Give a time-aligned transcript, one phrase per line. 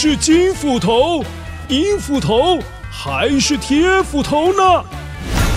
[0.00, 1.24] 是金斧头、
[1.70, 4.84] 银斧头还是铁斧头呢？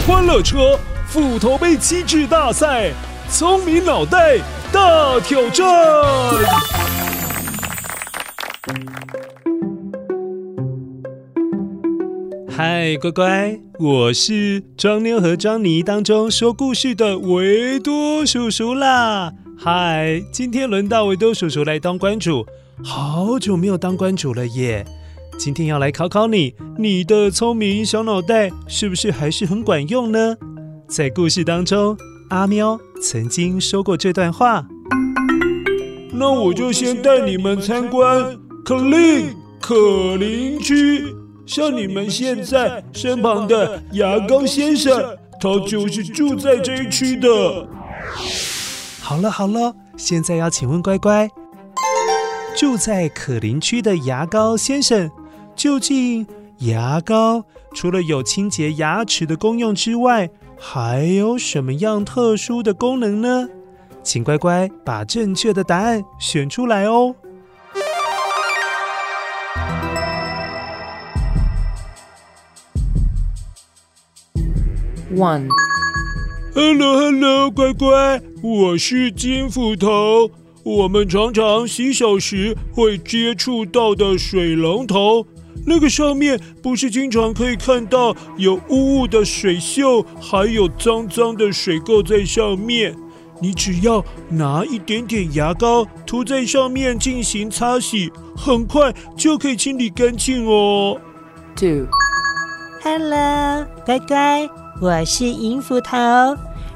[0.08, 2.92] 欢乐车斧头杯机智大赛，
[3.30, 4.40] 聪明脑袋
[4.72, 5.68] 大挑战。
[12.50, 19.34] 嗨，乖乖，我是装妞和装妮当中说故事的维多叔叔啦。
[19.64, 22.44] 嗨，今天轮到维多叔叔来当关主，
[22.84, 24.84] 好久没有当关主了耶。
[25.38, 30.36] 今天要来考考你，你的聪明小脑袋是不是还是很管用呢？
[30.88, 31.96] 在故事当中，
[32.32, 34.66] 阿喵曾经说过这段话。
[36.12, 38.36] 那我就先带你们参观
[38.66, 41.06] 可伶可伶区。
[41.46, 47.68] 像你们现在身旁的牙膏先生，他就是住在这一区的。
[49.12, 51.30] 好了好了，现在要请问乖乖，
[52.56, 55.12] 住在可林区的牙膏先生，
[55.54, 56.26] 究竟
[56.60, 57.44] 牙膏
[57.74, 63.50] 除了有清洁牙齿的功用之外，还有什么样特殊的功能呢？
[64.02, 67.14] 请乖乖把正确的答案选出来哦。
[75.14, 75.50] one
[76.54, 80.30] One，Hello，Hello，乖乖，我是金斧头。
[80.64, 85.26] 我们常常洗手时会接触到的水龙头，
[85.66, 92.94] 那个上面不是经常可以看到有污污的水锈，还有脏脏的水垢在上面。
[93.42, 101.00] 你只要拿一点点牙膏涂在上面进行擦洗，很快就可以清理干净哦。
[101.56, 101.88] Two
[102.82, 104.50] Two，Hello，乖乖。
[104.82, 105.98] 我是银斧头。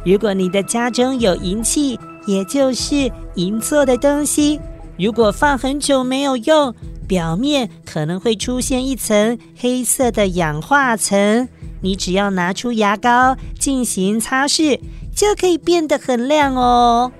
[0.03, 4.59] 如果你的家中有银器，也就是银做的东西，
[4.99, 6.73] 如果放很久没有用，
[7.07, 11.47] 表面可能会出现一层黑色的氧化层。
[11.81, 14.79] 你只要拿出牙膏进行擦拭，
[15.15, 17.11] 就可以变得很亮哦。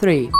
[0.00, 0.30] Three，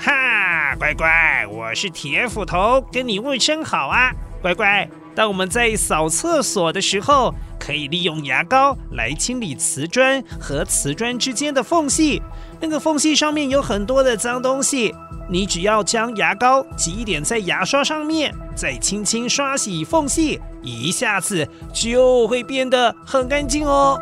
[0.00, 4.12] 哈，乖乖，我是铁斧头，跟你问声好啊，
[4.42, 4.88] 乖乖。
[5.14, 12.20] 当我们在扫厕所的时候，可以利用牙膏来清理瓷砖和瓷砖之间的缝隙。
[12.60, 14.92] 那个缝隙上面有很多的脏东西，
[15.30, 24.00] 你只要将牙膏挤一点在牙刷上面，再轻轻刷洗缝隙，一下子就会变得很干净哦。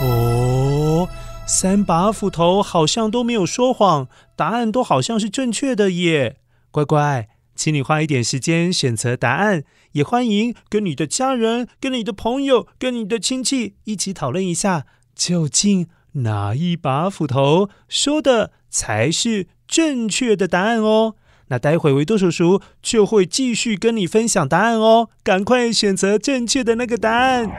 [0.00, 1.08] 哦，
[1.46, 6.36] 三把斧头好像都没有说谎，答案都好像是正确的耶，
[6.70, 7.28] 乖乖。
[7.54, 21.14] 请你花一点时间选择答案，也欢迎跟你的家人、跟你的朋友、跟你的亲戚一起讨论一下，究竟哪一把斧头说的才是正确的答案哦。
[21.48, 27.50] 那待会维多叔叔就会继续跟你分享答案哦，赶快选择正确的那个答案。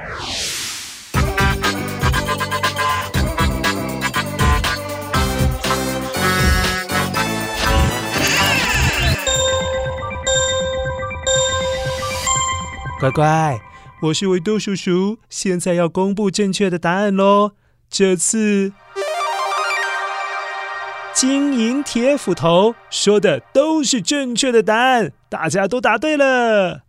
[12.97, 13.59] 乖乖，
[14.03, 17.51] 我是维多叔叔，现在要公布正确的答案喽。
[17.89, 18.71] 这次
[21.13, 26.83] 金银铁斧头说的都是正确的答案，大家都答对了。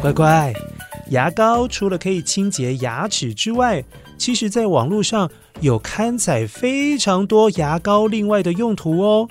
[0.00, 0.54] 乖乖，
[1.10, 3.84] 牙膏除了可以清洁牙齿之外，
[4.16, 5.30] 其实在网络上
[5.60, 9.28] 有刊载非常多牙膏另外的用途哦。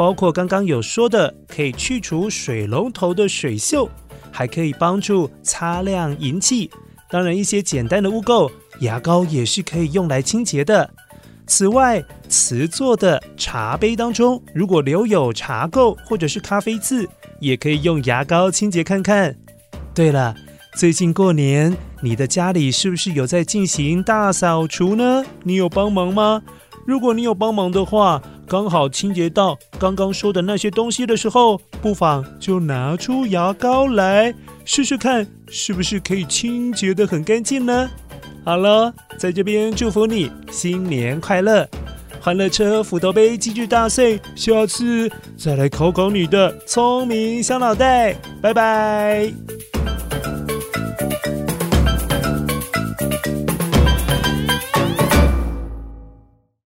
[0.00, 3.86] 包括刚刚有说的，可以去除水龙头的水锈，
[4.30, 6.70] 还可以帮助擦亮银器。
[7.10, 8.50] 当然，一些简单的污垢，
[8.80, 10.88] 牙膏也是可以用来清洁的。
[11.46, 17.06] 此外，瓷做的茶杯当中，如果留有茶垢或者是咖啡渍，
[17.38, 19.36] 也可以用牙膏清洁看看。
[19.92, 20.34] 对了，
[20.76, 25.22] 最近过年，你的家里是不是有在进行大扫除呢？
[25.42, 26.42] 你有帮忙吗？
[26.86, 37.88] 如果你有帮忙的话，刚好清洁到刚刚说的那些东西的时候，不妨就拿出牙膏来试试看，是不是可以清洁得很干净呢？
[38.44, 41.64] 好了，在这边祝福你新年快乐！
[42.20, 45.08] 欢乐车斧头杯机智大赛，下次
[45.38, 49.32] 再来考考你的聪明小脑袋，拜拜。